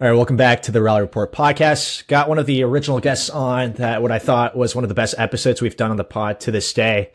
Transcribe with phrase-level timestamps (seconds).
[0.00, 2.06] All right, welcome back to the Rally Report podcast.
[2.06, 4.94] Got one of the original guests on that what I thought was one of the
[4.94, 7.10] best episodes we've done on the pod to this day.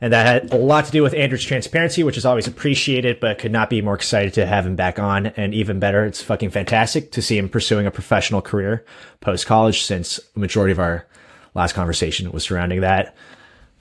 [0.00, 3.40] And that had a lot to do with Andrew's transparency, which is always appreciated, but
[3.40, 5.26] could not be more excited to have him back on.
[5.26, 8.84] And even better, it's fucking fantastic to see him pursuing a professional career
[9.18, 11.08] post college since the majority of our
[11.56, 13.16] last conversation was surrounding that.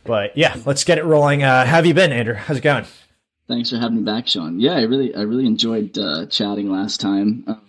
[0.06, 1.44] But yeah, let's get it rolling.
[1.44, 2.34] Uh, how have you been, Andrew?
[2.34, 2.86] How's it going?
[3.48, 4.60] Thanks for having me back, Sean.
[4.60, 7.44] Yeah, I really, I really enjoyed uh, chatting last time.
[7.46, 7.62] Um,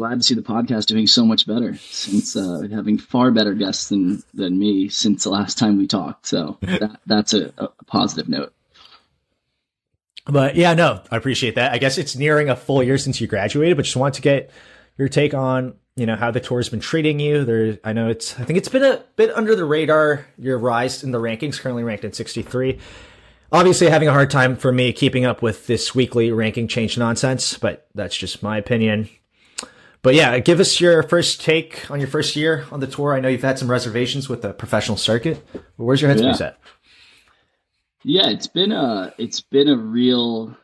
[0.00, 3.90] glad to see the podcast doing so much better since uh, having far better guests
[3.90, 6.26] than than me since the last time we talked.
[6.26, 8.54] So that, that's a, a positive note.
[10.24, 11.72] But yeah, no, I appreciate that.
[11.72, 14.50] I guess it's nearing a full year since you graduated, but just want to get
[14.96, 17.44] your take on you know how the tour's been treating you.
[17.44, 20.24] There, I know it's I think it's been a bit under the radar.
[20.38, 22.78] Your rise in the rankings, currently ranked in 63.
[23.52, 27.58] Obviously, having a hard time for me keeping up with this weekly ranking change nonsense,
[27.58, 29.10] but that's just my opinion.
[30.02, 33.14] But yeah, give us your first take on your first year on the tour.
[33.14, 35.46] I know you've had some reservations with the professional circuit.
[35.76, 36.46] Where's your headspace yeah.
[36.46, 36.58] at?
[38.02, 40.56] Yeah, it's been a it's been a real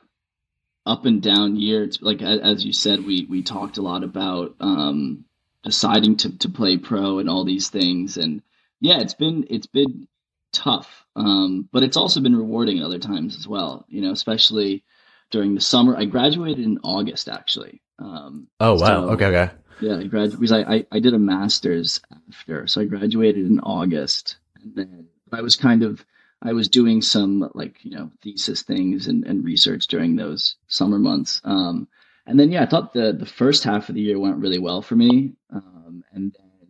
[0.86, 1.82] up and down year.
[1.82, 5.24] It's like as you said, we we talked a lot about um,
[5.62, 8.42] deciding to to play pro and all these things, and
[8.80, 10.08] yeah, it's been it's been
[10.52, 13.84] tough, um, but it's also been rewarding at other times as well.
[13.88, 14.82] You know, especially
[15.30, 15.94] during the summer.
[15.94, 19.06] I graduated in August actually, um, oh wow!
[19.06, 19.50] So, okay, okay.
[19.80, 23.60] Yeah, I graduated because I, I, I did a master's after, so I graduated in
[23.60, 26.04] August, and then I was kind of
[26.42, 30.98] I was doing some like you know thesis things and, and research during those summer
[30.98, 31.40] months.
[31.44, 31.88] Um,
[32.26, 34.82] and then yeah, I thought the the first half of the year went really well
[34.82, 36.68] for me, um, and then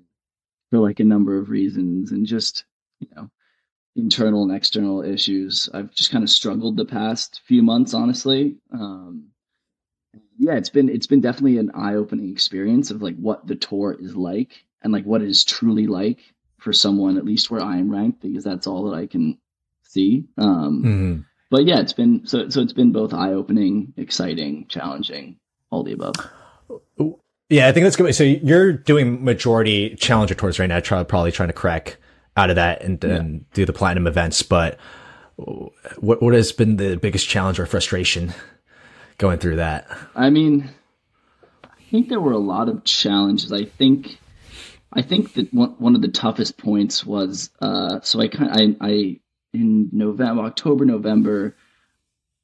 [0.70, 2.64] for like a number of reasons, and just
[3.00, 3.30] you know
[3.96, 8.56] internal and external issues, I've just kind of struggled the past few months, honestly.
[8.72, 9.28] Um,
[10.38, 13.96] yeah, it's been it's been definitely an eye opening experience of like what the tour
[13.98, 16.18] is like and like what it is truly like
[16.58, 19.38] for someone at least where I am ranked because that's all that I can
[19.82, 20.24] see.
[20.38, 21.20] Um, mm-hmm.
[21.50, 25.38] But yeah, it's been so so it's been both eye opening, exciting, challenging,
[25.70, 26.14] all the above.
[27.48, 28.12] Yeah, I think that's good.
[28.14, 31.98] So you're doing majority challenger tours right now, try, probably trying to crack
[32.36, 33.22] out of that and, yeah.
[33.54, 34.42] do the platinum events.
[34.42, 34.78] But
[35.36, 38.34] what what has been the biggest challenge or frustration
[39.18, 39.86] going through that?
[40.14, 40.70] I mean,
[41.64, 43.52] I think there were a lot of challenges.
[43.52, 44.18] I think,
[44.92, 48.86] I think that one, one of the toughest points was, uh, so I kind I,
[48.86, 49.20] I,
[49.52, 51.56] in November, October, November,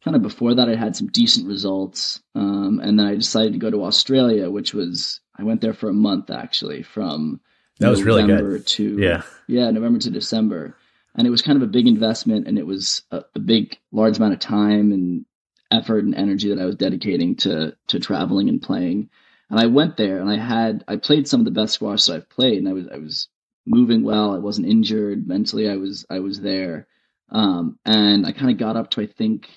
[0.02, 2.20] kind of before that, I had some decent results.
[2.34, 5.88] Um, and then I decided to go to Australia, which was, I went there for
[5.88, 7.40] a month actually from
[7.78, 8.66] that was November really good.
[8.66, 10.76] to, yeah, yeah, November to December.
[11.14, 14.16] And it was kind of a big investment and it was a, a big, large
[14.16, 15.26] amount of time and
[15.72, 19.08] effort and energy that I was dedicating to to traveling and playing.
[19.50, 22.14] And I went there and I had I played some of the best squash that
[22.14, 23.28] I've played and I was I was
[23.66, 24.34] moving well.
[24.34, 25.68] I wasn't injured mentally.
[25.68, 26.86] I was I was there.
[27.30, 29.48] Um, and I kind of got up to I think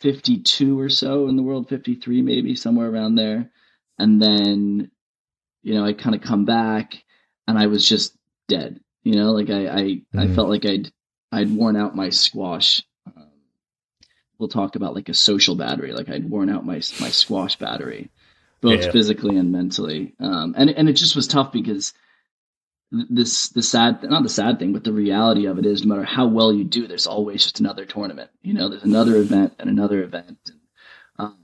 [0.00, 3.50] 52 or so in the world, 53 maybe somewhere around there.
[3.98, 4.90] And then
[5.62, 7.04] you know I kind of come back
[7.46, 8.16] and I was just
[8.48, 8.80] dead.
[9.02, 10.18] You know, like I I, mm-hmm.
[10.18, 10.90] I felt like I'd
[11.30, 12.82] I'd worn out my squash
[14.44, 15.92] we'll talk about like a social battery.
[15.92, 18.10] Like I'd worn out my my squash battery,
[18.60, 18.90] both yeah.
[18.90, 20.14] physically and mentally.
[20.20, 21.94] Um, and and it just was tough because
[22.92, 26.06] this the sad not the sad thing, but the reality of it is, no matter
[26.06, 28.30] how well you do, there's always just another tournament.
[28.42, 30.38] You know, there's another event and another event.
[30.46, 30.60] And,
[31.18, 31.38] um,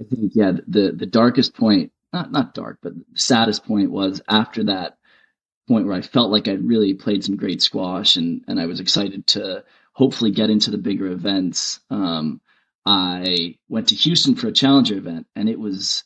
[0.00, 4.22] I think yeah, the the darkest point, not not dark, but the saddest point was
[4.26, 4.96] after that
[5.68, 8.80] point where I felt like I'd really played some great squash and and I was
[8.80, 9.64] excited to
[9.98, 11.80] hopefully get into the bigger events.
[11.90, 12.40] Um,
[12.86, 16.04] I went to Houston for a challenger event and it was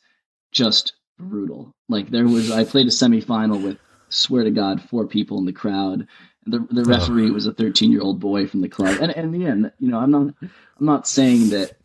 [0.51, 1.75] just brutal.
[1.87, 3.77] Like there was, I played a semifinal with,
[4.09, 6.07] swear to God, four people in the crowd.
[6.47, 8.97] The, the referee was a 13 year old boy from the club.
[8.99, 11.77] And, and in the end, you know, I'm not, I'm not saying that,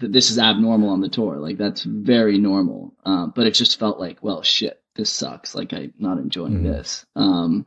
[0.00, 1.36] that this is abnormal on the tour.
[1.36, 2.92] Like that's very normal.
[3.04, 5.54] Um, but it just felt like, well, shit, this sucks.
[5.54, 6.72] Like I'm not enjoying mm-hmm.
[6.72, 7.06] this.
[7.14, 7.66] Um,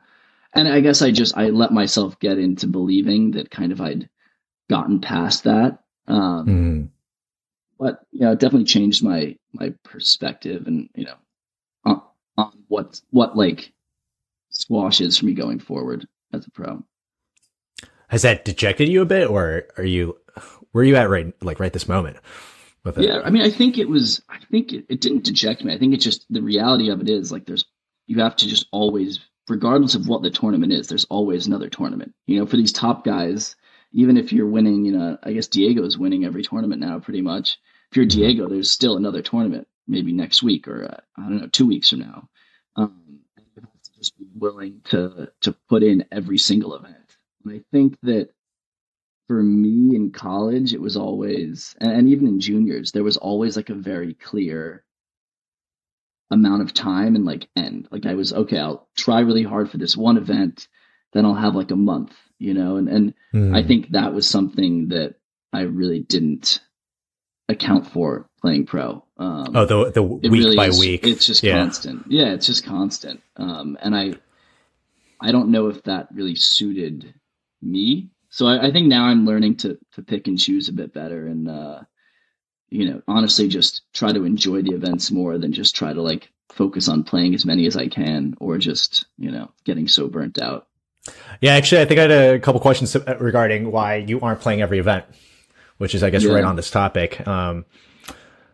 [0.54, 4.10] and I guess I just I let myself get into believing that kind of I'd
[4.70, 5.80] gotten past that.
[6.08, 6.90] Um, mm.
[7.78, 11.16] But you know, it definitely changed my my perspective and you know
[11.86, 12.02] on,
[12.38, 13.72] on what what like
[14.50, 16.84] squash is for me going forward as a pro.
[18.10, 20.18] Has that dejected you a bit, or are you
[20.72, 22.18] where are you at right like right this moment?
[22.84, 23.06] With it?
[23.06, 24.22] Yeah, I mean, I think it was.
[24.30, 25.74] I think it, it didn't deject me.
[25.74, 27.66] I think it's just the reality of it is like there's
[28.08, 29.20] you have to just always
[29.50, 32.14] regardless of what the tournament is, there's always another tournament.
[32.28, 33.56] You know, for these top guys,
[33.92, 37.58] even if you're winning, you know, I guess Diego's winning every tournament now pretty much.
[37.92, 41.48] If you're Diego, there's still another tournament maybe next week or uh, I don't know,
[41.48, 42.30] two weeks from now.
[42.76, 47.18] Um, you have to just be willing to to put in every single event.
[47.44, 48.30] And I think that
[49.28, 53.56] for me in college, it was always, and, and even in juniors, there was always
[53.56, 54.84] like a very clear
[56.32, 57.88] amount of time and like end.
[57.92, 60.68] Like I was okay, I'll try really hard for this one event,
[61.14, 63.56] then I'll have like a month, you know, and and mm.
[63.56, 65.16] I think that was something that
[65.52, 66.62] I really didn't
[67.48, 69.04] account for playing pro.
[69.18, 71.06] Um, oh, the the week really by is, week.
[71.06, 71.58] It's just yeah.
[71.58, 72.06] constant.
[72.08, 73.22] Yeah, it's just constant.
[73.36, 74.14] Um, and I
[75.20, 77.14] I don't know if that really suited
[77.62, 78.10] me.
[78.30, 81.26] So I, I think now I'm learning to to pick and choose a bit better
[81.26, 81.82] and uh,
[82.70, 86.32] you know, honestly just try to enjoy the events more than just try to like
[86.50, 90.40] focus on playing as many as I can or just, you know, getting so burnt
[90.40, 90.68] out.
[91.42, 94.80] Yeah, actually, I think I had a couple questions regarding why you aren't playing every
[94.80, 95.06] event,
[95.78, 96.34] which is, I guess, yeah.
[96.34, 97.26] right on this topic.
[97.28, 97.66] Um,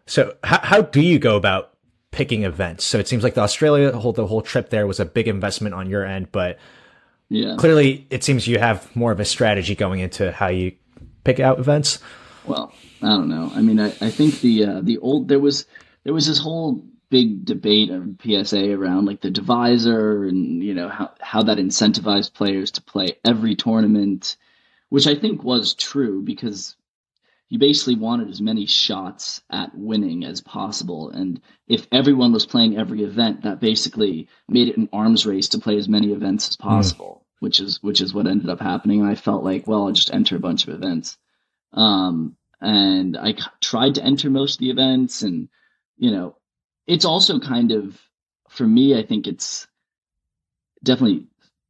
[0.06, 1.74] so, how, how do you go about
[2.12, 2.86] picking events?
[2.86, 5.76] So it seems like the Australia whole the whole trip there was a big investment
[5.76, 6.60] on your end, but
[7.30, 10.74] yeah, clearly it seems you have more of a strategy going into how you
[11.24, 12.00] pick out events.
[12.48, 13.52] Well, I don't know.
[13.54, 15.66] I mean, I, I think the uh, the old there was
[16.04, 20.90] there was this whole big debate of PSA around like the divisor and you know
[20.90, 24.38] how how that incentivized players to play every tournament,
[24.90, 26.76] which I think was true because
[27.50, 31.10] you basically wanted as many shots at winning as possible.
[31.12, 35.60] And if everyone was playing every event, that basically made it an arms race to
[35.60, 36.68] play as many events as hmm.
[36.68, 37.36] possible, mm.
[37.40, 39.02] which is which is what ended up happening.
[39.02, 41.18] And I felt like, well, I'll just enter a bunch of events.
[41.76, 45.50] Um, and I tried to enter most of the events, and
[45.98, 46.38] you know,
[46.88, 48.02] it's also kind of
[48.50, 48.98] for me.
[48.98, 49.68] I think it's
[50.84, 51.28] definitely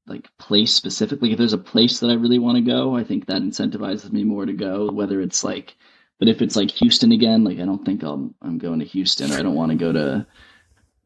[0.08, 1.32] like place specifically.
[1.32, 4.24] If there's a place that I really want to go, I think that incentivizes me
[4.24, 4.92] more to go.
[4.92, 5.76] Whether it's like,
[6.20, 9.32] but if it's like Houston again, like I don't think I'm I'm going to Houston,
[9.32, 10.28] or I don't want to go to,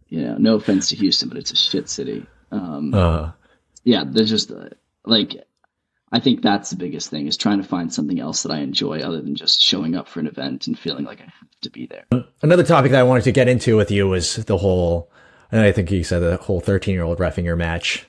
[0.10, 2.28] you know, no offense to Houston, but it's a shit city.
[2.52, 3.32] Um, uh.
[3.86, 4.70] Yeah, there's just uh,
[5.06, 5.36] like
[6.12, 9.00] I think that's the biggest thing is trying to find something else that I enjoy
[9.02, 11.86] other than just showing up for an event and feeling like I have to be
[11.86, 12.06] there.
[12.42, 15.12] Another topic that I wanted to get into with you was the whole,
[15.52, 18.08] and I think you said the whole 13 year old refing your match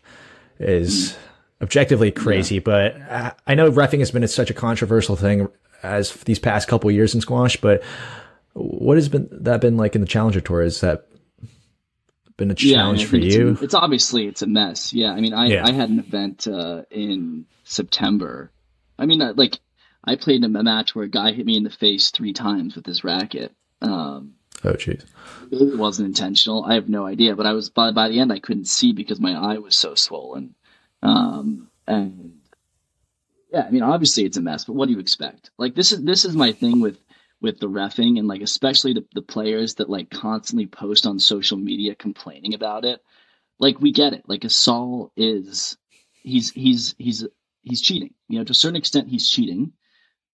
[0.59, 1.17] is mm.
[1.63, 2.61] objectively crazy, yeah.
[2.65, 5.49] but I know refing has been such a controversial thing
[5.83, 7.83] as these past couple years in squash, but
[8.55, 10.63] what has been that been like in the challenger tour?
[10.63, 11.07] Is that
[12.41, 13.49] been a challenge yeah, for you?
[13.51, 14.93] It's, it's, obviously it's a mess.
[14.93, 15.65] Yeah, I mean, I, yeah.
[15.65, 18.51] I had an event uh, in September.
[18.99, 19.61] I mean, uh, like
[20.05, 22.75] I played in a match where a guy hit me in the face three times
[22.75, 23.53] with his racket.
[23.83, 24.35] Um,
[24.65, 25.05] oh, jeez.
[25.53, 26.65] It wasn't intentional.
[26.65, 29.21] I have no idea, but I was by by the end I couldn't see because
[29.21, 30.55] my eye was so swollen.
[31.03, 32.39] Um, and
[33.53, 35.51] yeah, I mean, obviously it's a mess, but what do you expect?
[35.59, 36.99] Like this is this is my thing with
[37.41, 41.57] with the refing and like especially the, the players that like constantly post on social
[41.57, 43.01] media complaining about it.
[43.59, 44.25] Like we get it.
[44.27, 45.77] Like Asal is
[46.23, 47.27] he's he's he's
[47.63, 48.15] he's cheating.
[48.29, 49.73] You know, to a certain extent he's cheating,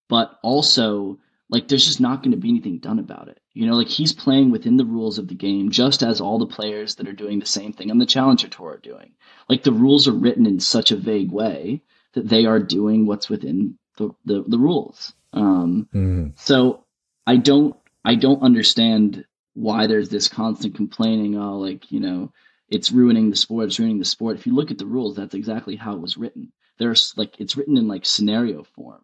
[0.09, 1.19] but also
[1.49, 3.39] like there's just not going to be anything done about it.
[3.53, 6.45] You know, like he's playing within the rules of the game just as all the
[6.45, 9.13] players that are doing the same thing on the Challenger Tour are doing.
[9.49, 11.83] Like the rules are written in such a vague way
[12.13, 15.13] that they are doing what's within the the, the rules.
[15.33, 16.39] Um, mm.
[16.39, 16.85] So
[17.27, 21.37] I don't I don't understand why there's this constant complaining.
[21.37, 22.31] Oh, like you know,
[22.69, 23.65] it's ruining the sport.
[23.65, 24.37] It's ruining the sport.
[24.37, 26.53] If you look at the rules, that's exactly how it was written.
[26.79, 29.01] There's like it's written in like scenario form.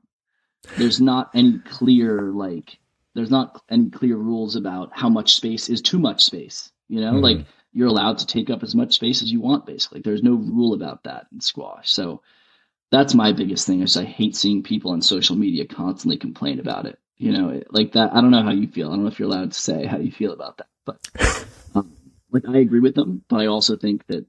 [0.78, 2.80] There's not any clear like
[3.14, 6.72] there's not any clear rules about how much space is too much space.
[6.88, 7.24] You know, mm-hmm.
[7.24, 9.66] like you're allowed to take up as much space as you want.
[9.66, 11.92] Basically, there's no rule about that in squash.
[11.92, 12.22] So
[12.90, 16.86] that's my biggest thing is I hate seeing people on social media constantly complain about
[16.86, 18.12] it you know, like that.
[18.14, 18.90] I don't know how you feel.
[18.90, 21.94] I don't know if you're allowed to say how you feel about that, but um,
[22.32, 24.26] like I agree with them, but I also think that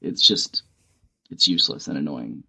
[0.00, 0.64] it's just
[1.30, 2.42] it's useless and annoying.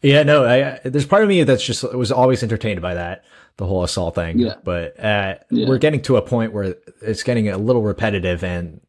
[0.00, 3.24] Yeah, no, I, there's part of me that's just was always entertained by that
[3.58, 4.38] the whole assault thing.
[4.38, 4.54] Yeah.
[4.64, 5.68] But uh, yeah.
[5.68, 8.80] we're getting to a point where it's getting a little repetitive and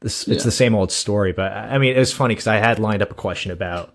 [0.00, 0.44] this it's yeah.
[0.44, 1.32] the same old story.
[1.32, 3.94] But I mean, it was funny because I had lined up a question about.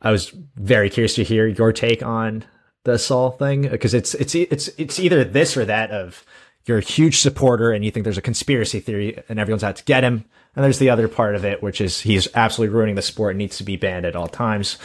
[0.00, 2.46] I was very curious to hear your take on
[2.84, 6.24] the Asal thing because it's it's it's it's either this or that of
[6.64, 9.84] you're a huge supporter and you think there's a conspiracy theory and everyone's out to
[9.84, 13.02] get him, and there's the other part of it which is he's absolutely ruining the
[13.02, 14.78] sport and needs to be banned at all times.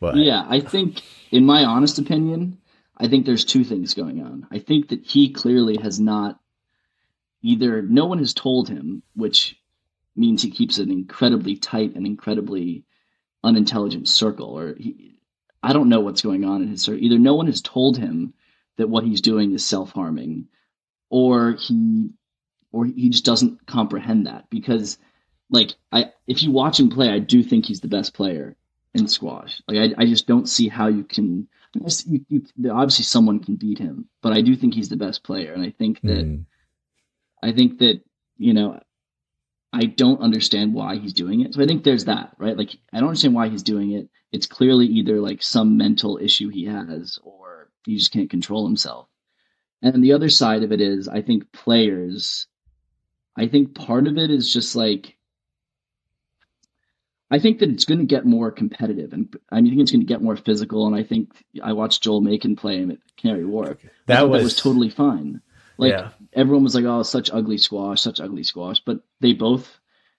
[0.00, 2.58] But yeah, I think in my honest opinion,
[2.96, 4.46] I think there's two things going on.
[4.50, 6.40] I think that he clearly has not
[7.42, 9.56] either no one has told him, which
[10.16, 12.84] means he keeps an incredibly tight and incredibly
[13.42, 15.09] unintelligent circle, or he,
[15.62, 18.34] I don't know what's going on in his Either no one has told him
[18.76, 20.48] that what he's doing is self harming,
[21.10, 22.10] or he
[22.72, 24.98] or he just doesn't comprehend that because
[25.50, 28.56] like I if you watch him play, I do think he's the best player
[28.94, 29.60] in squash.
[29.68, 31.48] Like I, I just don't see how you can.
[31.74, 35.52] You, you, obviously, someone can beat him, but I do think he's the best player,
[35.52, 36.44] and I think that mm.
[37.42, 38.00] I think that
[38.38, 38.80] you know
[39.72, 41.54] I don't understand why he's doing it.
[41.54, 42.56] So I think there's that, right?
[42.56, 44.08] Like I don't understand why he's doing it.
[44.32, 49.08] It's clearly either like some mental issue he has, or he just can't control himself.
[49.82, 52.46] And the other side of it is, I think players.
[53.36, 55.16] I think part of it is just like
[57.30, 60.06] I think that it's going to get more competitive, and I think it's going to
[60.06, 60.86] get more physical.
[60.88, 61.30] And I think
[61.62, 63.78] I watched Joel Makin play him at Canary Wharf.
[64.06, 65.40] That was, that was totally fine.
[65.80, 66.10] Like yeah.
[66.32, 69.78] everyone was like, "Oh, such ugly squash, such ugly squash," but they both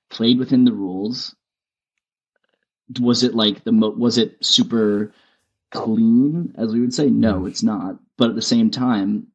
[0.10, 1.36] played within the rules.
[3.00, 5.14] Was it like the mo- was it super
[5.72, 7.10] clean, as we would say?
[7.10, 7.48] No, mm-hmm.
[7.48, 8.00] it's not.
[8.18, 9.28] But at the same time,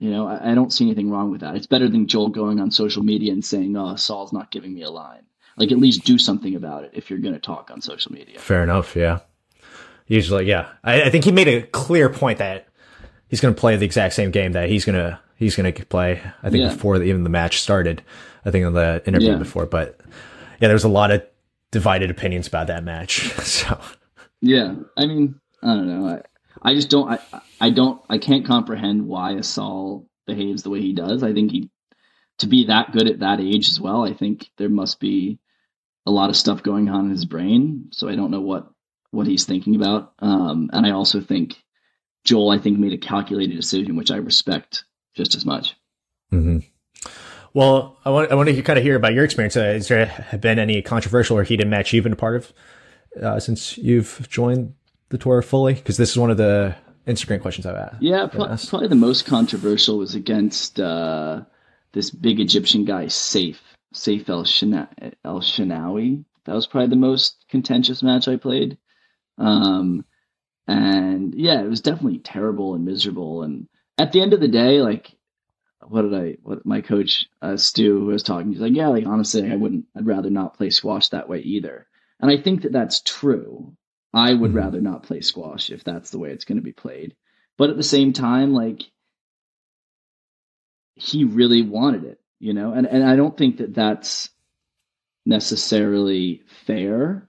[0.00, 1.56] you know, I, I don't see anything wrong with that.
[1.56, 4.82] It's better than Joel going on social media and saying, "Oh, Saul's not giving me
[4.82, 7.80] a line." like at least do something about it if you're going to talk on
[7.80, 8.38] social media.
[8.38, 8.94] Fair enough.
[8.94, 9.20] Yeah.
[10.06, 10.68] Usually, yeah.
[10.84, 12.65] I, I think he made a clear point that
[13.28, 15.86] he's going to play the exact same game that he's going to he's going to
[15.86, 16.22] play.
[16.42, 16.72] I think yeah.
[16.72, 18.02] before even the match started.
[18.44, 19.36] I think in the interview yeah.
[19.36, 20.00] before, but
[20.60, 21.22] yeah, there was a lot of
[21.72, 23.32] divided opinions about that match.
[23.44, 23.80] So
[24.42, 26.08] yeah, I mean, I don't know.
[26.08, 26.22] I
[26.62, 27.10] I just don't.
[27.10, 27.18] I
[27.60, 28.00] I don't.
[28.08, 31.22] I can't comprehend why Asal behaves the way he does.
[31.22, 31.70] I think he
[32.38, 34.04] to be that good at that age as well.
[34.04, 35.38] I think there must be
[36.04, 37.88] a lot of stuff going on in his brain.
[37.92, 38.68] So I don't know what
[39.10, 40.12] what he's thinking about.
[40.18, 41.56] Um, and I also think
[42.26, 45.76] Joel, I think, made a calculated decision, which I respect just as much.
[46.32, 46.58] Mm-hmm.
[47.54, 49.56] Well, I want I want to kind of hear about your experience.
[49.56, 52.52] Uh, has there been any controversial or heated match you've been a part of
[53.22, 54.74] uh, since you've joined
[55.08, 55.74] the tour fully?
[55.74, 56.74] Because this is one of the
[57.06, 58.02] Instagram questions I've asked.
[58.02, 61.42] Yeah, pro- probably the most controversial was against uh,
[61.92, 63.56] this big Egyptian guy, Seif.
[63.94, 66.24] Seif El Shinawi.
[66.44, 68.76] That was probably the most contentious match I played.
[69.38, 70.04] Um,
[70.66, 73.42] and yeah, it was definitely terrible and miserable.
[73.42, 73.68] And
[73.98, 75.14] at the end of the day, like,
[75.86, 79.06] what did I, what my coach, uh, Stu, who was talking, he's like, yeah, like,
[79.06, 81.86] honestly, I wouldn't, I'd rather not play squash that way either.
[82.20, 83.76] And I think that that's true.
[84.12, 84.58] I would mm-hmm.
[84.58, 87.14] rather not play squash if that's the way it's going to be played.
[87.58, 88.82] But at the same time, like,
[90.96, 94.30] he really wanted it you know and and i don't think that that's
[95.24, 97.28] necessarily fair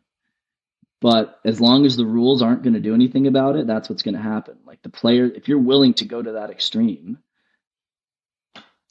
[0.99, 4.03] but as long as the rules aren't going to do anything about it that's what's
[4.03, 7.17] going to happen like the player if you're willing to go to that extreme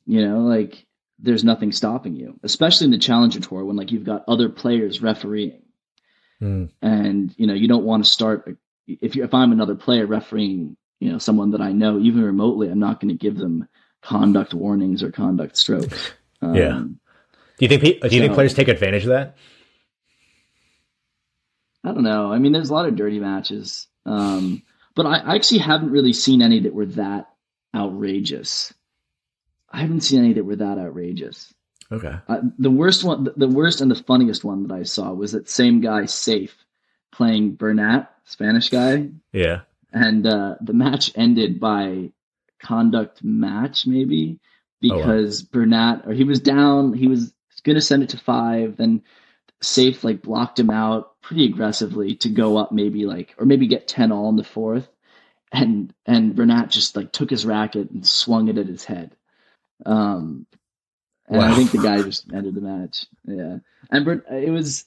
[0.04, 0.86] you know like
[1.18, 5.02] there's nothing stopping you especially in the challenger tour when like you've got other players
[5.02, 5.62] refereeing
[6.40, 6.70] mm.
[6.82, 10.76] and you know you don't want to start if you if i'm another player refereeing
[11.00, 13.66] you know someone that i know even remotely i'm not going to give them
[14.06, 16.12] conduct warnings or conduct strokes.
[16.42, 16.82] Um, yeah.
[16.82, 16.94] Do
[17.60, 19.38] you think do you so, think players take advantage of that?
[21.86, 22.32] I don't know.
[22.32, 24.62] I mean, there's a lot of dirty matches, um,
[24.96, 27.28] but I, I actually haven't really seen any that were that
[27.74, 28.74] outrageous.
[29.70, 31.54] I haven't seen any that were that outrageous.
[31.92, 32.14] Okay.
[32.26, 35.48] Uh, the worst one, the worst and the funniest one that I saw was that
[35.48, 36.50] same guy, Seif,
[37.12, 39.08] playing Bernat, Spanish guy.
[39.32, 39.60] Yeah.
[39.92, 42.10] And uh, the match ended by
[42.60, 44.40] conduct match, maybe
[44.80, 45.48] because oh, wow.
[45.52, 49.02] Bernat or he was down, he was going to send it to five, then
[49.62, 53.88] Seif like blocked him out pretty aggressively to go up, maybe like or maybe get
[53.88, 54.88] ten all in the fourth,
[55.52, 59.16] and and Bernat just like took his racket and swung it at his head.
[59.84, 60.46] Um,
[61.28, 61.52] and wow.
[61.52, 63.06] I think the guy just ended the match.
[63.24, 63.58] Yeah,
[63.90, 64.84] and it was,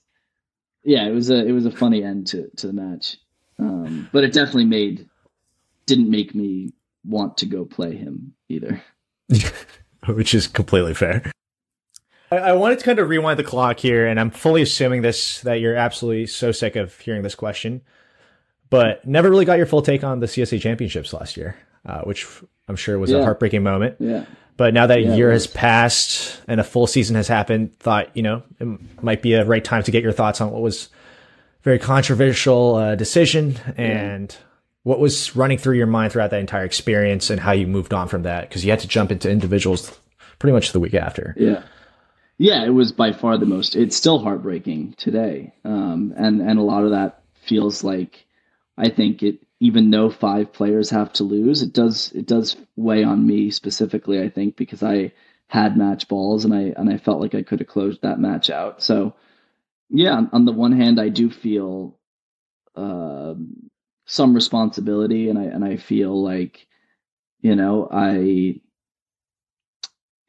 [0.84, 3.18] yeah, it was a it was a funny end to to the match,
[3.58, 5.08] um, but it definitely made
[5.86, 6.72] didn't make me
[7.06, 8.82] want to go play him either.
[10.08, 11.32] Which is completely fair.
[12.32, 15.42] I, I wanted to kind of rewind the clock here, and I'm fully assuming this
[15.42, 17.82] that you're absolutely so sick of hearing this question,
[18.70, 22.28] but never really got your full take on the CSA championships last year, uh, which
[22.68, 23.18] I'm sure was yeah.
[23.18, 23.96] a heartbreaking moment.
[24.00, 24.26] Yeah.
[24.58, 28.16] But now that yeah, a year has passed and a full season has happened, thought
[28.16, 30.90] you know it might be a right time to get your thoughts on what was
[31.64, 34.46] very controversial uh, decision and yeah
[34.84, 38.08] what was running through your mind throughout that entire experience and how you moved on
[38.08, 38.48] from that?
[38.48, 39.98] Because you had to jump into individuals
[40.40, 41.36] pretty much the week after.
[41.38, 41.64] Yeah.
[42.40, 43.76] Yeah, it was by far the most.
[43.76, 48.26] It's still heartbreaking today, um, and and a lot of that feels like
[48.78, 49.46] I think it.
[49.62, 54.22] Even though five players have to lose, it does it does weigh on me specifically.
[54.22, 55.12] I think because I
[55.48, 58.50] had match balls and I and I felt like I could have closed that match
[58.50, 58.82] out.
[58.82, 59.16] So
[59.90, 62.00] yeah, on the one hand, I do feel
[62.76, 63.36] uh,
[64.06, 66.68] some responsibility and I and I feel like
[67.42, 68.62] you know I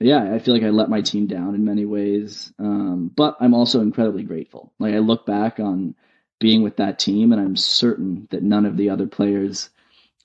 [0.00, 2.52] yeah, I feel like I let my team down in many ways.
[2.58, 4.72] Um, but I'm also incredibly grateful.
[4.78, 5.94] Like I look back on
[6.38, 9.68] being with that team, and I'm certain that none of the other players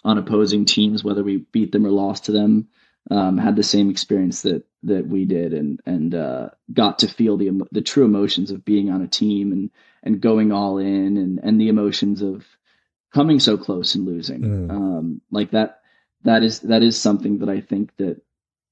[0.06, 2.70] on opposing teams, whether we beat them or lost to them,
[3.12, 7.36] um, had the same experience that that we did, and and uh, got to feel
[7.36, 9.72] the the true emotions of being on a team and
[10.04, 12.46] and going all in, and and the emotions of
[13.14, 14.42] coming so close and losing.
[14.42, 14.72] Mm.
[14.72, 15.82] Um, like that
[16.24, 18.22] that is that is something that I think that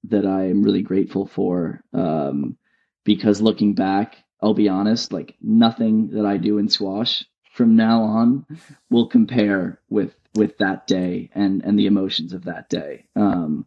[0.05, 1.83] that I am really grateful for.
[1.93, 2.57] Um,
[3.03, 8.03] because looking back, I'll be honest, like nothing that I do in squash from now
[8.03, 8.45] on
[8.89, 13.05] will compare with with that day and and the emotions of that day.
[13.15, 13.65] Um,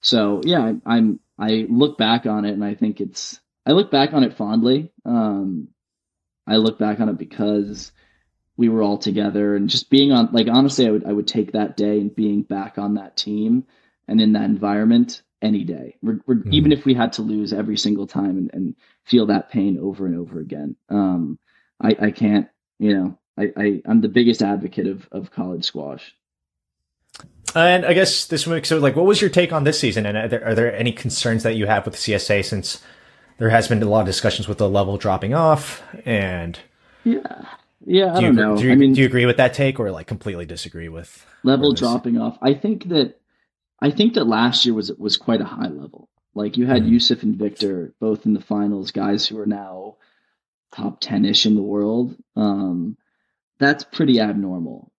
[0.00, 3.90] so yeah, I, I'm I look back on it and I think it's I look
[3.90, 4.92] back on it fondly.
[5.04, 5.68] Um,
[6.46, 7.92] I look back on it because
[8.56, 11.52] we were all together and just being on like honestly I would I would take
[11.52, 13.64] that day and being back on that team
[14.08, 16.52] and in that environment any day, we're, we're, mm.
[16.52, 20.06] even if we had to lose every single time and, and feel that pain over
[20.06, 20.76] and over again.
[20.88, 21.38] Um,
[21.80, 26.14] I, I can't, you know, I, I, I'm the biggest advocate of, of college squash.
[27.54, 30.06] And I guess this week, so like, what was your take on this season?
[30.06, 32.82] And are there, are there any concerns that you have with the CSA since
[33.38, 35.82] there has been a lot of discussions with the level dropping off?
[36.04, 36.58] And
[37.04, 37.46] yeah,
[37.84, 38.56] yeah, I do don't know.
[38.56, 41.26] Do you, I mean, do you agree with that take or like completely disagree with
[41.42, 42.38] level dropping off?
[42.42, 43.19] I think that
[43.80, 46.08] I think that last year was was quite a high level.
[46.34, 46.92] Like you had mm-hmm.
[46.92, 49.96] Yusuf and Victor both in the finals, guys who are now
[50.72, 52.16] top ten ish in the world.
[52.36, 52.96] Um,
[53.58, 54.92] that's pretty abnormal,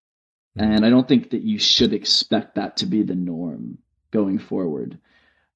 [0.58, 0.72] mm-hmm.
[0.72, 3.78] and I don't think that you should expect that to be the norm
[4.12, 5.00] going forward.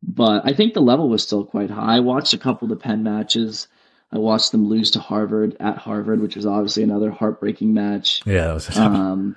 [0.01, 1.97] But I think the level was still quite high.
[1.97, 3.67] I watched a couple of the Penn matches.
[4.11, 8.21] I watched them lose to Harvard at Harvard, which was obviously another heartbreaking match.
[8.25, 8.77] Yeah, that was.
[8.77, 9.35] um,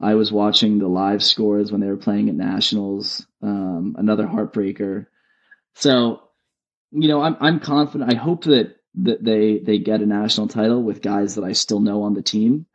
[0.00, 3.26] I was watching the live scores when they were playing at nationals.
[3.42, 5.06] Um, another heartbreaker.
[5.74, 6.22] So,
[6.90, 8.12] you know, I'm I'm confident.
[8.12, 11.80] I hope that that they they get a national title with guys that I still
[11.80, 12.66] know on the team.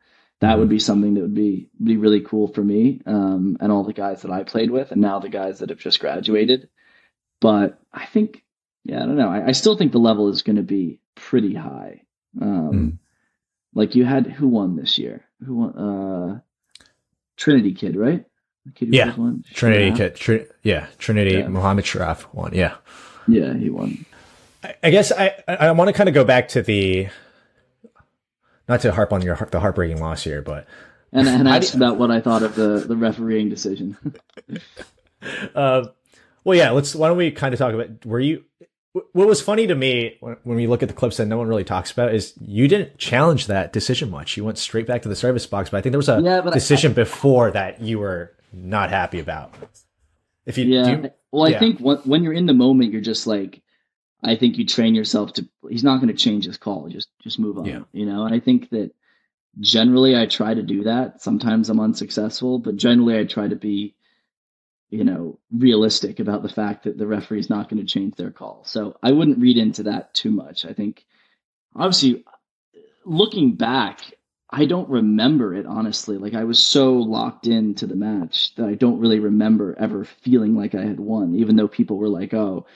[0.41, 3.84] That would be something that would be be really cool for me um, and all
[3.84, 6.67] the guys that I played with, and now the guys that have just graduated.
[7.39, 8.43] But I think,
[8.84, 9.30] yeah, I don't know.
[9.30, 12.04] I, I still think the level is going to be pretty high.
[12.41, 12.98] Um, mm.
[13.74, 15.24] Like you had who won this year?
[15.45, 15.78] Who won?
[15.78, 16.39] Uh,
[17.43, 18.23] Trinity kid, right?
[18.79, 19.13] yeah,
[19.53, 20.15] Trinity kid.
[20.15, 21.39] Tri- yeah, Trinity.
[21.39, 21.49] Yeah.
[21.49, 22.53] Mohammed Sharaf won.
[22.53, 22.75] Yeah,
[23.27, 24.06] yeah, he won.
[24.63, 27.10] I, I guess I I want to kind of go back to the
[28.69, 30.67] not to harp on your the heartbreaking loss here, but
[31.12, 33.97] and, and ask about what I thought of the the refereeing decision.
[35.53, 35.88] uh,
[36.45, 36.71] well, yeah.
[36.71, 36.95] Let's.
[36.95, 38.06] Why don't we kind of talk about?
[38.06, 38.45] Were you
[38.93, 41.63] what was funny to me when, we look at the clips that no one really
[41.63, 44.38] talks about is you didn't challenge that decision much.
[44.38, 46.41] You went straight back to the service box, but I think there was a yeah,
[46.41, 49.56] decision I, before that you were not happy about.
[50.45, 51.58] If you, yeah, you, well, yeah.
[51.58, 53.62] I think when, when you're in the moment, you're just like,
[54.23, 55.47] I think you train yourself to.
[55.69, 56.88] He's not going to change his call.
[56.88, 57.65] Just just move on.
[57.65, 57.82] Yeah.
[57.93, 58.91] You know, and I think that
[59.60, 61.21] generally I try to do that.
[61.21, 63.95] Sometimes I'm unsuccessful, but generally I try to be
[64.93, 68.29] you know, realistic about the fact that the referee is not going to change their
[68.29, 68.63] call.
[68.63, 70.65] So I wouldn't read into that too much.
[70.65, 71.03] I think,
[71.75, 72.23] obviously,
[73.03, 74.01] looking back,
[74.51, 76.19] I don't remember it honestly.
[76.19, 80.56] Like I was so locked into the match that I don't really remember ever feeling
[80.56, 82.67] like I had won, even though people were like, "Oh,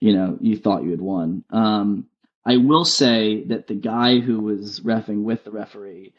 [0.00, 2.06] you know, you thought you had won." Um,
[2.46, 6.14] I will say that the guy who was refing with the referee,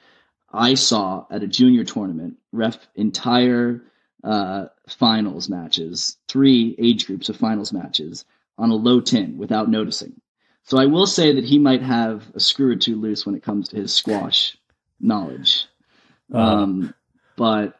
[0.53, 3.81] I saw at a junior tournament, ref entire
[4.23, 8.25] uh, finals matches, three age groups of finals matches
[8.57, 10.19] on a low tin without noticing.
[10.63, 13.43] So I will say that he might have a screw or two loose when it
[13.43, 14.57] comes to his squash
[14.99, 15.65] knowledge.
[16.33, 16.93] Uh, um,
[17.37, 17.79] but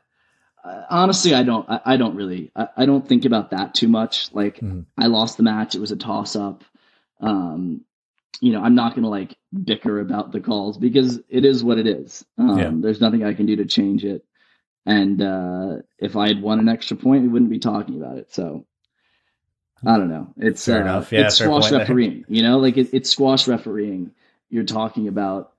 [0.63, 1.69] uh, honestly, I don't.
[1.69, 2.51] I, I don't really.
[2.55, 4.33] I, I, don't think about that too much.
[4.33, 4.81] Like mm-hmm.
[4.97, 6.63] I lost the match; it was a toss up.
[7.19, 7.81] Um,
[8.39, 11.79] you know, I'm not going to like bicker about the calls because it is what
[11.79, 12.23] it is.
[12.37, 12.71] Um, yeah.
[12.73, 14.23] There's nothing I can do to change it.
[14.87, 18.33] And uh, if I had won an extra point, we wouldn't be talking about it.
[18.33, 18.65] So
[19.85, 20.33] I don't know.
[20.37, 21.11] It's fair uh, enough.
[21.11, 22.23] Yeah, it's squash refereeing.
[22.29, 24.11] You know, like it, it's squash refereeing.
[24.49, 25.51] You're talking about.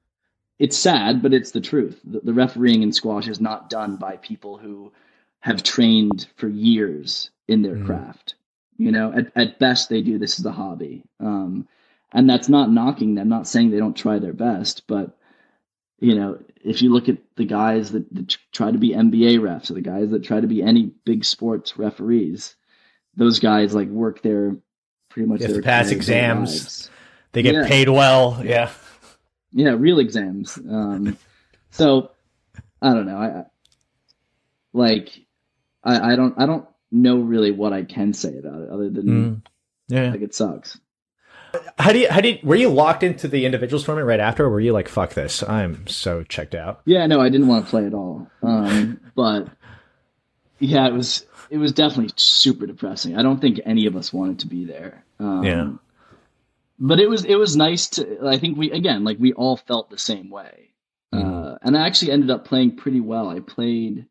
[0.58, 2.00] It's sad, but it's the truth.
[2.04, 4.92] The, the refereeing in squash is not done by people who
[5.40, 7.84] have trained for years in their mm.
[7.84, 8.34] craft.
[8.78, 11.04] You know, at, at best they do this as a hobby.
[11.20, 11.68] Um,
[12.12, 15.18] and that's not knocking them, not saying they don't try their best, but
[16.00, 19.70] you know, if you look at the guys that, that, try to be NBA refs
[19.70, 22.56] or the guys that try to be any big sports referees,
[23.16, 24.56] those guys like work their
[25.08, 26.90] pretty much their pass exams.
[27.32, 27.68] They get yeah.
[27.68, 28.40] paid well.
[28.44, 28.70] Yeah.
[29.52, 30.56] Yeah, real exams.
[30.58, 31.16] Um,
[31.70, 32.10] so
[32.82, 33.16] I don't know.
[33.16, 33.44] I
[34.72, 35.26] like
[35.82, 39.06] I, I don't I don't know really what I can say about it other than
[39.06, 39.42] mm.
[39.88, 40.10] Yeah.
[40.10, 40.78] Like it sucks.
[41.78, 44.50] How do you, how did, were you locked into the individuals tournament right after, or
[44.50, 46.80] were you like, fuck this, I'm so checked out?
[46.84, 48.30] Yeah, no, I didn't want to play at all.
[48.42, 49.48] Um, but
[50.58, 53.16] yeah, it was, it was definitely super depressing.
[53.16, 55.04] I don't think any of us wanted to be there.
[55.20, 55.70] Um, yeah.
[56.78, 59.90] But it was, it was nice to, I think we, again, like we all felt
[59.90, 60.70] the same way.
[61.14, 61.54] Mm.
[61.54, 63.28] Uh, and I actually ended up playing pretty well.
[63.28, 64.06] I played,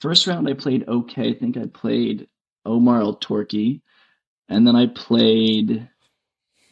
[0.00, 1.30] first round, I played okay.
[1.30, 2.28] I think I played
[2.64, 3.80] Omar El Torki.
[4.48, 5.88] And then I played,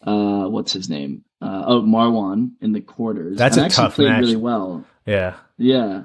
[0.02, 1.24] uh, what's his name?
[1.40, 3.36] Uh, oh, Marwan in the quarters.
[3.36, 4.20] That's and a actually tough played match.
[4.20, 4.84] really well.
[5.06, 5.36] Yeah.
[5.56, 6.04] Yeah.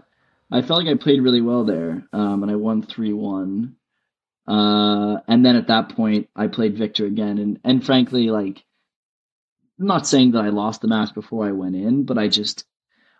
[0.51, 2.07] I felt like I played really well there.
[2.13, 3.75] Um, and I won 3 1.
[4.47, 7.37] Uh, and then at that point, I played Victor again.
[7.37, 8.63] And, and frankly, like,
[9.79, 12.65] I'm not saying that I lost the match before I went in, but I just,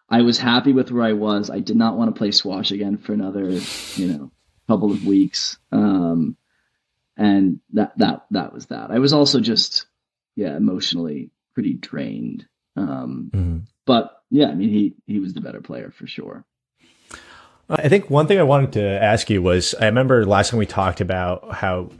[0.10, 1.50] I was happy with where I was.
[1.50, 4.32] I did not want to play squash again for another, you know,
[4.68, 5.58] couple of weeks.
[5.72, 6.38] Um,
[7.18, 8.92] and that, that, that was that.
[8.92, 9.88] I was also just,
[10.36, 12.48] yeah, emotionally pretty drained.
[12.76, 13.58] Um, mm-hmm.
[13.86, 16.46] but yeah, I mean, he, he was the better player for sure.
[17.70, 20.66] I think one thing I wanted to ask you was I remember last time we
[20.66, 21.92] talked about how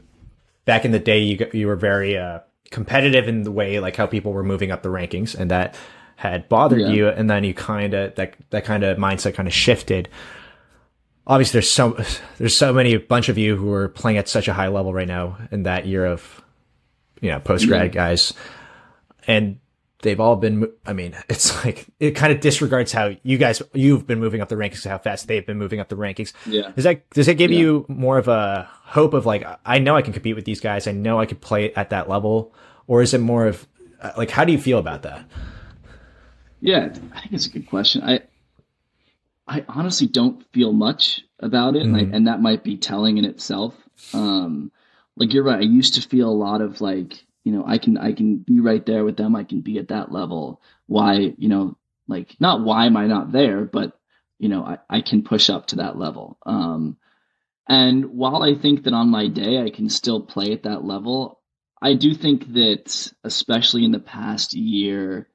[0.66, 4.06] back in the day you you were very uh, competitive in the way like how
[4.06, 5.74] people were moving up the rankings and that
[6.16, 6.88] had bothered Yeah.
[6.88, 10.08] you and then you kind of that that kind of mindset kind of shifted.
[11.26, 11.96] Obviously there's so
[12.38, 15.08] there's so many bunch of you who are playing at such a high level right
[15.08, 16.42] now in that year of
[17.24, 18.02] you know post grad Yeah.
[18.02, 18.32] guys
[19.26, 19.58] and
[20.02, 24.06] they've all been i mean it's like it kind of disregards how you guys you've
[24.06, 26.70] been moving up the rankings how fast they've been moving up the rankings Yeah.
[26.74, 27.60] does that does it give Yeah.
[27.60, 30.86] you more of a hope of like i know i can compete with these guys
[30.86, 32.52] i know i could play at that level
[32.86, 33.66] or is it more of
[34.02, 35.24] uh, like how do you feel about that
[36.60, 38.02] Yeah, I think it's a good question.
[38.02, 38.20] I
[39.46, 43.26] I honestly don't feel much about it, and, I, and that might be telling in
[43.26, 43.74] itself.
[44.14, 44.72] Um,
[45.16, 45.60] like you're right.
[45.60, 48.60] I used to feel a lot of like, you know, I can I can be
[48.60, 49.36] right there with them.
[49.36, 50.60] I can be at that level.
[50.86, 51.76] Why, you know,
[52.08, 53.98] like not why am I not there, but
[54.38, 56.38] you know, I, I can push up to that level.
[56.44, 56.96] Um,
[57.68, 61.40] and while I think that on my day I can still play at that level,
[61.80, 65.28] I do think that especially in the past year,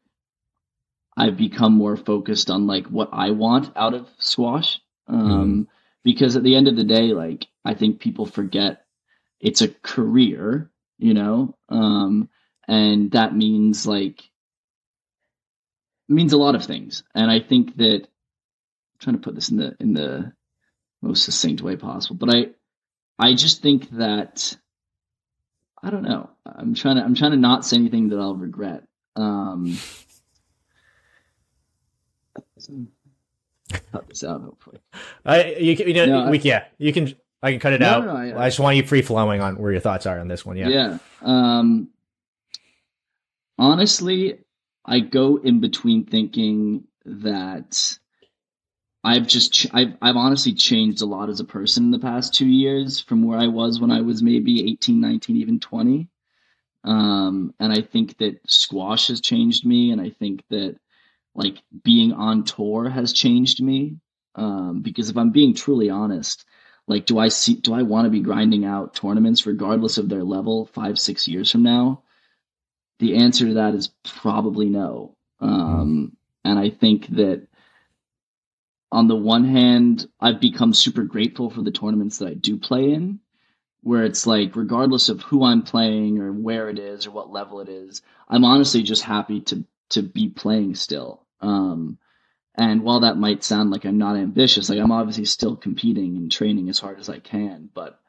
[1.15, 4.79] I've become more focused on like what I want out of squash.
[5.07, 5.67] Um,
[6.03, 8.85] because at the end of the day, like I think people forget
[9.39, 11.55] it's a career, you know?
[11.69, 12.29] Um,
[12.67, 14.23] and that means like
[16.07, 17.03] means a lot of things.
[17.15, 20.33] And I think that I'm trying to put this in the in the
[21.01, 22.49] most succinct way possible, but I
[23.17, 24.55] I just think that
[25.81, 26.29] I don't know.
[26.45, 28.83] I'm trying to I'm trying to not say anything that I'll regret.
[29.15, 29.77] Um
[33.91, 34.79] cut this out hopefully.
[35.25, 37.79] i you, can- you know No, I- we, yeah you can i can cut it
[37.81, 40.19] No, out no, I- I, just want you free flowing on where your thoughts are
[40.19, 40.97] on this one yeah Yeah.
[41.21, 41.89] Um,
[43.57, 44.39] honestly,
[44.85, 47.97] I go in between thinking that
[49.03, 52.33] I've just ch- I've I've honestly changed a lot as a person in the past
[52.33, 56.07] 2 years from where I was when I was maybe 18, 19, even 20.
[56.83, 60.77] Um, and I think that squash has changed me and I think that
[61.35, 63.97] like being on tour has changed me.
[64.35, 66.45] Um, because if I'm being truly honest,
[66.89, 70.23] like do i see do i want to be grinding out tournaments regardless of their
[70.23, 72.03] level five six years from now?
[72.99, 75.15] The answer to that is probably no.
[75.39, 77.47] Um, and i think that
[78.91, 82.91] on the one hand i've become super grateful for the tournaments that i do play
[82.91, 83.19] in
[83.81, 87.61] where it's like regardless of who i'm playing or where it is or what level
[87.61, 91.25] it is i'm honestly just happy to to be playing still.
[91.41, 91.97] Um,
[92.59, 96.29] and while that might sound like I'm not ambitious, like I'm obviously still competing and
[96.31, 97.99] training as hard as I can, but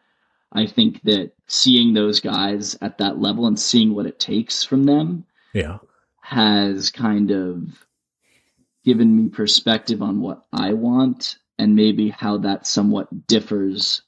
[0.53, 4.85] I think that seeing those guys at that level and seeing what it takes from
[4.85, 5.79] them yeah
[6.21, 7.87] has kind of
[8.85, 14.03] given me perspective on what I want and maybe how that somewhat differs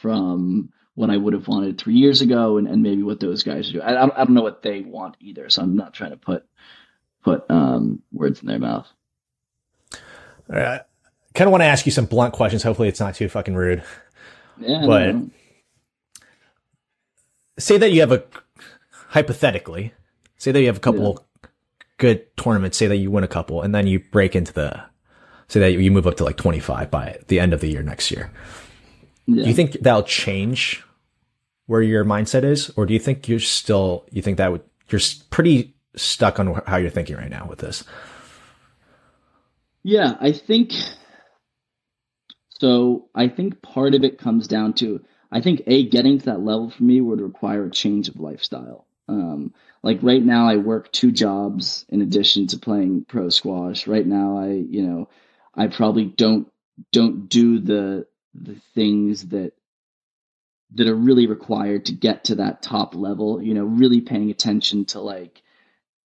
[0.00, 3.72] from what I would have wanted three years ago and, and maybe what those guys
[3.72, 3.80] do.
[3.80, 6.44] I, I don't- know what they want either, so I'm not trying to put
[7.22, 8.86] put um, words in their mouth.
[10.52, 10.80] Uh, I
[11.34, 12.62] kind of want to ask you some blunt questions.
[12.62, 13.82] Hopefully, it's not too fucking rude.
[14.58, 15.30] Yeah, But- no,
[17.58, 18.22] Say that you have a
[19.08, 19.92] hypothetically,
[20.38, 21.26] say that you have a couple
[21.98, 22.78] good tournaments.
[22.78, 24.82] Say that you win a couple, and then you break into the.
[25.48, 27.82] Say that you move up to like twenty five by the end of the year
[27.82, 28.30] next year.
[29.26, 29.42] yeah.
[29.42, 30.82] Do you think that'll change
[31.66, 34.06] where your mindset is, or do you think you're still?
[34.10, 37.84] You think that would you're pretty stuck on how you're thinking right now with this?
[39.82, 40.72] Yeah, I think
[42.50, 43.08] so.
[43.14, 45.00] I think part of it comes down to
[45.32, 48.86] I think a getting to that level for me would require a change of lifestyle.
[49.08, 53.86] Um, like right now, I work two jobs in addition to playing pro squash.
[53.86, 55.08] Right now, I you know
[55.54, 56.48] I probably don't
[56.92, 59.52] don't do the the things that
[60.72, 63.42] that are really required to get to that top level.
[63.42, 65.42] You know, really paying attention to like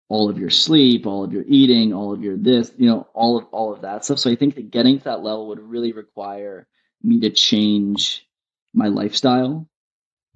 [0.07, 3.37] all of your sleep, all of your eating, all of your this, you know, all
[3.37, 4.19] of all of that stuff.
[4.19, 6.67] So I think that getting to that level would really require
[7.01, 8.27] me to change
[8.73, 9.67] my lifestyle.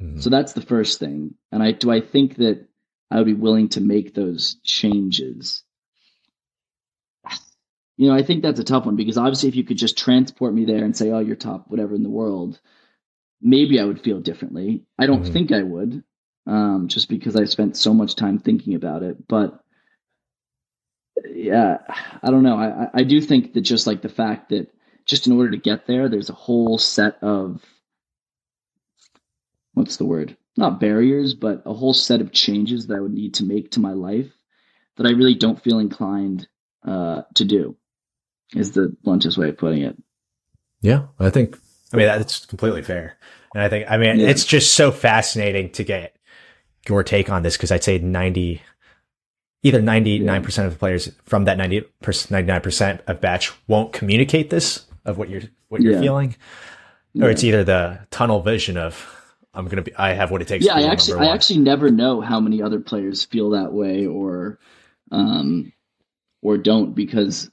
[0.01, 0.19] Mm-hmm.
[0.19, 1.35] So that's the first thing.
[1.51, 2.65] And I do I think that
[3.11, 5.63] I would be willing to make those changes.
[7.97, 10.53] You know, I think that's a tough one because obviously if you could just transport
[10.53, 12.59] me there and say, "Oh, you're top whatever in the world,"
[13.41, 14.85] maybe I would feel differently.
[14.97, 15.33] I don't mm-hmm.
[15.33, 16.03] think I would
[16.49, 19.27] um, just because I spent so much time thinking about it.
[19.27, 19.63] But
[21.23, 21.77] yeah,
[22.23, 22.57] I don't know.
[22.57, 24.73] I, I do think that just like the fact that
[25.05, 27.63] just in order to get there, there's a whole set of
[29.73, 30.35] what's the word?
[30.57, 33.79] Not barriers, but a whole set of changes that I would need to make to
[33.79, 34.31] my life
[34.97, 36.47] that I really don't feel inclined
[36.85, 37.75] uh, to do.
[38.55, 39.95] Is the bluntest way of putting it.
[40.81, 41.55] Yeah, I think.
[41.93, 43.15] I mean, that's completely fair,
[43.53, 43.85] and I think.
[43.87, 44.27] I mean, yeah.
[44.27, 46.15] it's just so fascinating to get
[46.89, 48.61] your take on this because I'd say 90,
[49.63, 50.63] either 99% yeah.
[50.65, 55.43] of the players from that 90 99% of batch won't communicate this of what you're,
[55.69, 56.01] what you're yeah.
[56.01, 56.35] feeling.
[57.15, 57.27] Or yeah.
[57.27, 59.15] it's either the tunnel vision of,
[59.53, 60.65] I'm going to be, I have what it takes.
[60.65, 60.73] Yeah.
[60.73, 64.59] I actually, I actually never know how many other players feel that way or,
[65.11, 65.71] um,
[66.41, 67.49] or don't because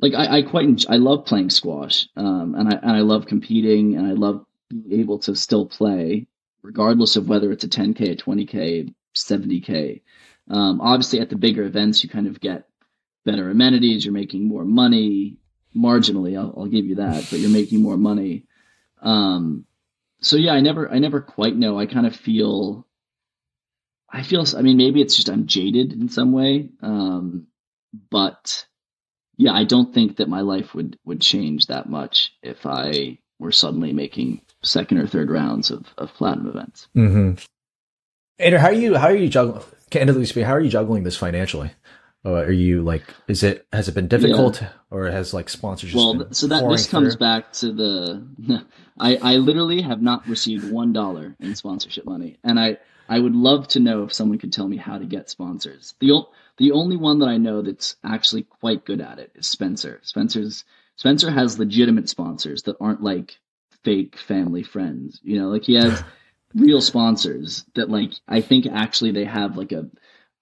[0.00, 3.26] like I, I quite enjoy, I love playing squash um, and I and I love
[3.26, 6.26] competing and I love being able to still play
[6.62, 10.02] regardless of whether it's a 10K, a 20K, 70K.
[10.50, 12.68] Um, obviously, at the bigger events, you kind of get
[13.24, 14.04] better amenities.
[14.04, 15.38] You're making more money
[15.76, 16.38] marginally.
[16.38, 18.46] I'll, I'll give you that, but you're making more money.
[19.02, 19.64] Um,
[20.20, 21.78] so yeah, I never, I never quite know.
[21.78, 22.86] I kind of feel,
[24.10, 26.70] I feel, I mean, maybe it's just I'm jaded in some way.
[26.82, 27.46] Um,
[28.10, 28.66] but
[29.36, 33.52] yeah, I don't think that my life would, would change that much if I were
[33.52, 36.88] suddenly making second or third rounds of, of platinum events.
[36.96, 37.42] Mm-hmm.
[38.38, 38.96] Andrew, how are you?
[38.96, 39.62] How are you juggling?
[39.90, 41.72] Candidly speaking, how are you juggling this financially?
[42.24, 44.68] Uh, are you like, is it has it been difficult, yeah.
[44.90, 45.94] or has like sponsors?
[45.94, 48.64] Well, so that this comes back to the,
[49.00, 53.34] I I literally have not received one dollar in sponsorship money, and I I would
[53.34, 55.94] love to know if someone could tell me how to get sponsors.
[55.98, 56.22] The
[56.58, 60.00] the only one that I know that's actually quite good at it is Spencer.
[60.02, 60.64] Spencer's
[60.96, 63.38] Spencer has legitimate sponsors that aren't like
[63.84, 65.20] fake family friends.
[65.22, 66.02] You know, like he has
[66.54, 69.86] real sponsors that like I think actually they have like a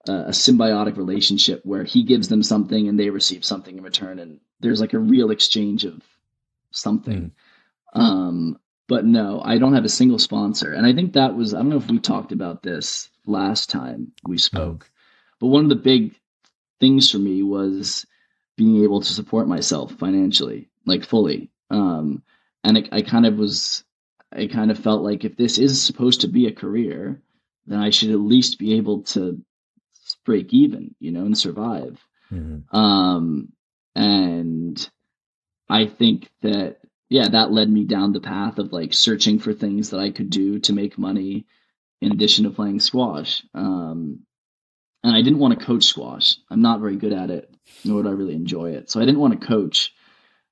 [0.07, 4.39] a symbiotic relationship where he gives them something and they receive something in return and
[4.59, 6.01] there's like a real exchange of
[6.71, 7.31] something.
[7.95, 8.01] Mm.
[8.01, 10.73] Um but no, I don't have a single sponsor.
[10.73, 14.11] And I think that was I don't know if we talked about this last time
[14.25, 14.85] we spoke.
[14.85, 14.89] Mm.
[15.39, 16.15] But one of the big
[16.79, 18.05] things for me was
[18.55, 21.49] being able to support myself financially, like fully.
[21.69, 22.23] Um,
[22.63, 23.83] and it, I kind of was,
[24.31, 27.21] I kind of felt like if this is supposed to be a career,
[27.65, 29.41] then I should at least be able to
[30.25, 31.99] break even, you know, and survive.
[32.31, 32.75] Mm-hmm.
[32.75, 33.53] Um,
[33.95, 34.89] and
[35.69, 36.77] I think that,
[37.09, 40.29] yeah, that led me down the path of like searching for things that I could
[40.29, 41.45] do to make money
[42.01, 43.43] in addition to playing squash.
[43.53, 44.21] Um,
[45.03, 46.37] and I didn't want to coach squash.
[46.49, 48.89] I'm not very good at it, nor do I really enjoy it.
[48.89, 49.93] So I didn't want to coach.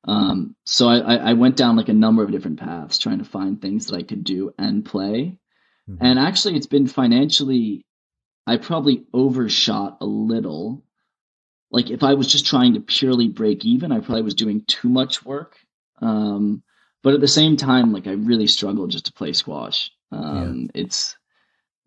[0.07, 3.61] Um, so I, I, went down like a number of different paths trying to find
[3.61, 5.37] things that I could do and play.
[5.89, 6.05] Mm-hmm.
[6.05, 7.85] And actually, it's been financially,
[8.45, 10.83] I probably overshot a little.
[11.71, 14.87] Like if I was just trying to purely break even, I probably was doing too
[14.87, 15.57] much work.
[16.01, 16.63] Um,
[17.03, 19.91] but at the same time, like I really struggled just to play squash.
[20.13, 20.81] Um, yeah.
[20.83, 21.17] It's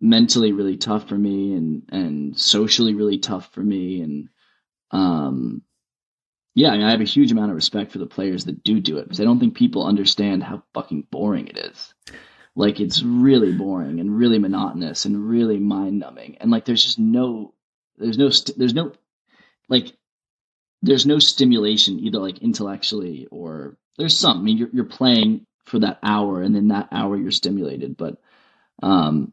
[0.01, 4.29] mentally really tough for me and and socially really tough for me and
[4.93, 5.63] um
[6.61, 8.81] yeah, I, mean, I have a huge amount of respect for the players that do
[8.81, 11.95] do it because I don't think people understand how fucking boring it is.
[12.55, 16.37] Like it's really boring and really monotonous and really mind numbing.
[16.39, 17.55] And like there's just no,
[17.97, 18.93] there's no, there's no,
[19.71, 19.97] like,
[20.83, 24.39] there's no stimulation either like intellectually or there's some.
[24.39, 28.17] I mean, you're you're playing for that hour and then that hour you're stimulated, but
[28.83, 29.33] um,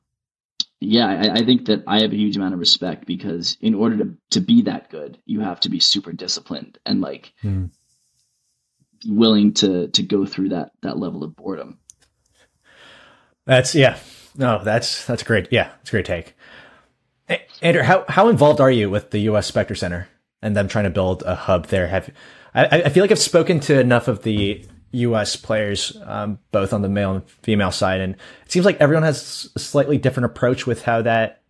[0.80, 3.98] yeah, I, I, think that I have a huge amount of respect because in order
[3.98, 7.72] to to be that good, you have to be super disciplined and like mm.
[9.08, 11.80] willing to to go through that that level of boredom.
[13.46, 13.98] That's yeah.
[14.38, 15.48] No, that's that's great.
[15.52, 16.36] Yeah, it's a great take.
[17.62, 19.48] Andrew, how how involved are you with the U.S.
[19.48, 20.08] Specter Center
[20.42, 21.88] and them trying to build a hub there?
[21.88, 22.12] Have
[22.54, 25.36] I, I feel like I've spoken to enough of the U.S.
[25.36, 29.50] players, um, both on the male and female side, and it seems like everyone has
[29.56, 31.42] a slightly different approach with how that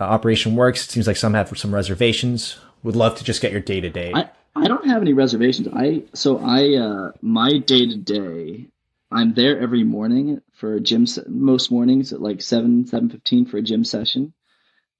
[0.00, 0.84] uh, operation works.
[0.84, 2.58] It seems like some have some reservations.
[2.82, 4.12] Would love to just get your day to day.
[4.54, 5.68] I don't have any reservations.
[5.72, 8.68] I so I uh my day to day
[9.10, 13.62] I'm there every morning for a gym most mornings at like 7 7:15 for a
[13.62, 14.32] gym session.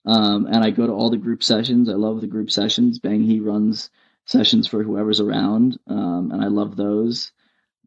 [0.07, 1.89] Um and I go to all the group sessions.
[1.89, 2.99] I love the group sessions.
[2.99, 3.91] Bang he runs
[4.25, 5.79] sessions for whoever's around.
[5.87, 7.33] Um and I love those.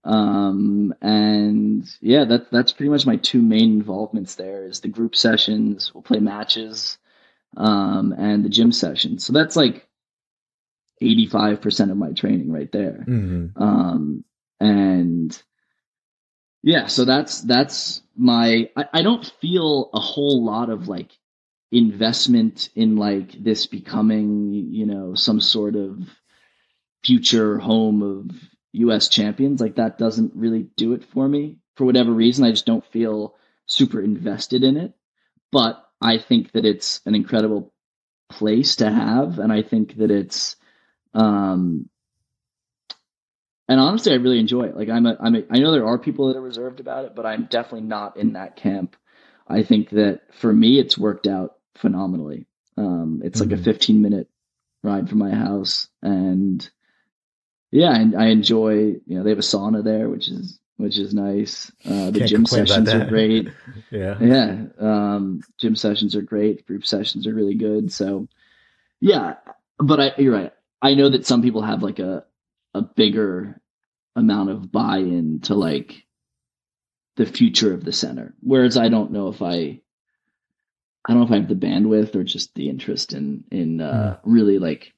[0.06, 5.16] Um and yeah, that that's pretty much my two main involvements there is the group
[5.16, 6.98] sessions, we'll play matches
[7.58, 9.26] um and the gym sessions.
[9.26, 9.88] So that's like
[11.02, 13.06] 85% of my training right there.
[13.08, 13.62] Mm-hmm.
[13.62, 14.24] Um,
[14.60, 15.42] and
[16.64, 21.12] yeah, so that's, that's my, I, I don't feel a whole lot of like
[21.72, 26.00] investment in like this becoming, you know, some sort of
[27.04, 28.32] future home of
[28.76, 29.62] US champions.
[29.62, 32.46] Like that doesn't really do it for me for whatever reason.
[32.46, 33.36] I just don't feel
[33.68, 34.94] super invested in it,
[35.52, 37.74] but I think that it's an incredible
[38.30, 39.40] place to have.
[39.40, 40.56] And I think that it's,
[41.14, 41.90] um,
[43.68, 44.78] and honestly, I really enjoy it.
[44.78, 47.16] Like I'm a, I'm a, I know there are people that are reserved about it,
[47.16, 48.96] but I'm definitely not in that camp.
[49.48, 52.48] I think that for me, it's worked out phenomenally.
[52.78, 53.52] Um, it's mm-hmm.
[53.52, 54.28] like a 15 minute
[54.84, 56.68] ride from my house, and
[57.76, 58.74] yeah, and I enjoy.
[59.06, 61.72] You know, they have a sauna there, which is which is nice.
[61.86, 63.50] Uh, the Can't gym sessions are great.
[63.92, 64.64] yeah, yeah.
[64.80, 66.66] Um, gym sessions are great.
[66.66, 67.92] Group sessions are really good.
[67.92, 68.30] So,
[69.02, 69.36] yeah.
[69.78, 70.54] But I, you're right.
[70.82, 72.24] I know that some people have like a
[72.74, 73.60] a bigger
[74.16, 76.06] amount of buy-in to like
[77.18, 79.82] the future of the center, whereas I don't know if I
[81.06, 84.18] I don't know if I have the bandwidth or just the interest in in uh,
[84.18, 84.20] mm.
[84.24, 84.94] really like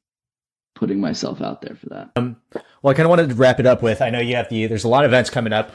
[0.78, 2.12] putting myself out there for that.
[2.16, 2.38] Um,
[2.82, 4.68] well, I kind of wanted to wrap it up with I know you have the
[4.68, 5.72] there's a lot of events coming up.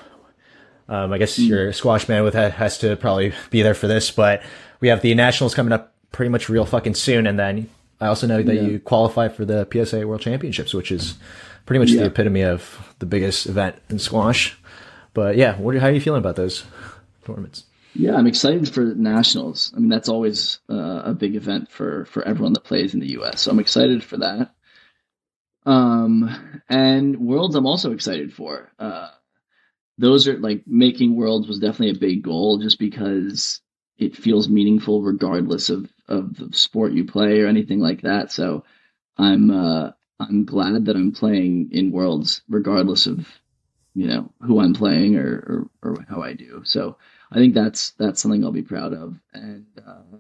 [0.89, 1.49] Um, I guess mm.
[1.49, 4.43] your squash man with has to probably be there for this, but
[4.81, 7.69] we have the nationals coming up pretty much real fucking soon, and then
[8.01, 8.63] I also know that yeah.
[8.63, 11.15] you qualify for the PSA World Championships, which is
[11.67, 12.01] pretty much yeah.
[12.01, 14.59] the epitome of the biggest event in squash.
[15.15, 16.65] But yeah, what, how are you feeling about those
[17.25, 17.65] tournaments?
[17.95, 19.73] Yeah, I'm excited for nationals.
[19.77, 23.11] I mean, that's always uh, a big event for for everyone that plays in the
[23.11, 23.43] U.S.
[23.43, 24.55] So I'm excited for that.
[25.65, 28.73] Um, and worlds, I'm also excited for.
[28.79, 29.11] Uh,
[29.99, 33.61] those are like making worlds was definitely a big goal, just because
[33.99, 38.33] it feels meaningful regardless of of the sport you play or anything like that.
[38.33, 38.65] So
[39.17, 43.29] I'm uh, I'm glad that I'm playing in worlds regardless of
[43.95, 46.63] you know who I'm playing or, or, or how I do.
[46.65, 46.97] So
[47.31, 49.19] I think that's that's something I'll be proud of.
[49.33, 50.19] And uh,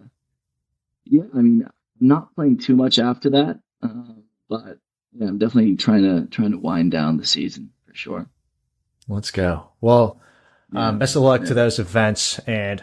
[1.05, 1.69] yeah, I mean,
[2.01, 4.15] not playing too much after that, uh,
[4.49, 4.79] but
[5.15, 8.27] yeah, I'm definitely trying to trying to wind down the season for sure.
[9.09, 9.69] Let's go.
[9.81, 10.21] Well,
[10.73, 10.89] yeah.
[10.89, 11.49] um, best of luck yeah.
[11.49, 12.83] to those events and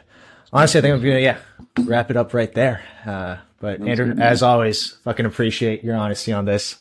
[0.52, 1.38] honestly, I think I'm gonna yeah
[1.80, 2.84] wrap it up right there.
[3.06, 6.80] Uh, but That's Andrew, good, as always, fucking appreciate your honesty on this.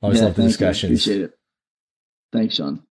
[0.00, 1.06] Always yeah, love the discussions.
[1.06, 1.12] You.
[1.12, 1.38] Appreciate it.
[2.32, 2.82] Thanks, Sean.